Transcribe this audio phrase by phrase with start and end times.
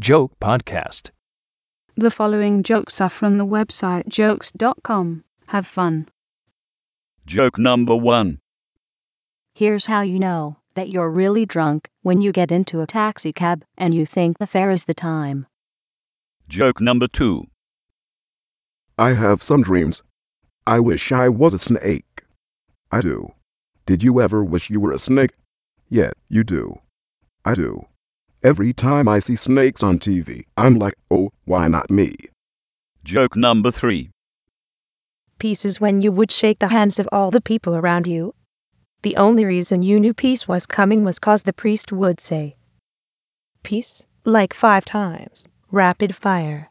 [0.00, 1.10] Joke Podcast.
[1.94, 5.22] The following jokes are from the website jokes.com.
[5.46, 6.08] Have fun.
[7.26, 8.40] Joke number one.
[9.54, 13.64] Here's how you know that you're really drunk when you get into a taxi cab
[13.78, 15.46] and you think the fare is the time.
[16.48, 17.46] Joke number two.
[18.98, 20.02] I have some dreams.
[20.66, 22.24] I wish I was a snake.
[22.90, 23.32] I do.
[23.86, 25.34] Did you ever wish you were a snake?
[25.88, 26.80] Yeah, you do.
[27.44, 27.86] I do.
[28.44, 32.14] Every time I see snakes on TV, I'm like, oh, why not me?
[33.02, 34.10] Joke number three.
[35.38, 38.34] Peace is when you would shake the hands of all the people around you.
[39.00, 42.54] The only reason you knew peace was coming was cause the priest would say,
[43.62, 46.68] Peace, like five times, rapid fire.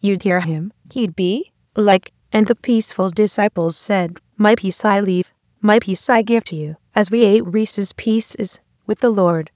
[0.00, 5.32] You'd hear him, he'd be, like, and the peaceful disciples said, My peace I leave,
[5.60, 9.50] my peace I give to you, as we ate Reese's Pieces with the Lord.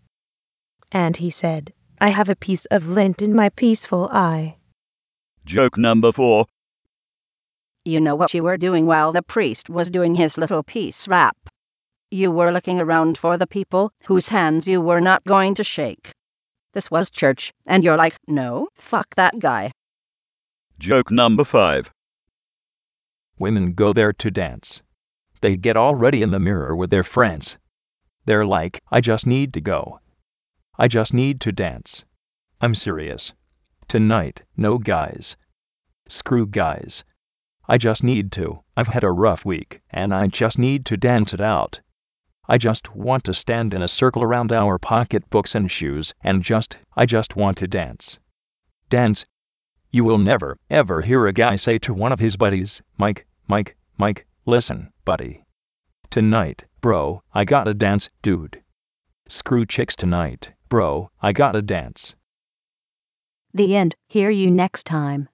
[0.94, 4.58] And he said, I have a piece of lint in my peaceful eye.
[5.44, 6.46] Joke number four.
[7.84, 11.36] You know what you were doing while the priest was doing his little peace rap.
[12.12, 16.12] You were looking around for the people whose hands you were not going to shake.
[16.74, 19.72] This was church, and you're like, no, fuck that guy.
[20.78, 21.92] Joke number five.
[23.36, 24.82] Women go there to dance.
[25.40, 27.58] They get all ready in the mirror with their friends.
[28.26, 29.98] They're like, I just need to go.
[30.76, 32.04] I just need to dance.
[32.60, 33.32] I'm serious.
[33.86, 35.36] Tonight, no guys.
[36.08, 37.04] Screw guys.
[37.68, 38.64] I just need to.
[38.76, 41.80] I've had a rough week, and I just need to dance it out.
[42.48, 46.78] I just want to stand in a circle around our pocketbooks and shoes and just,
[46.94, 48.18] I just want to dance.
[48.90, 49.24] Dance.
[49.90, 53.76] You will never, ever hear a guy say to one of his buddies, Mike, Mike,
[53.96, 55.44] Mike, listen, buddy.
[56.10, 58.62] Tonight, bro, I gotta dance, dude.
[59.26, 62.16] Screw chicks tonight, bro, I gotta dance.
[63.52, 63.94] The end.
[64.08, 65.28] Hear you next time.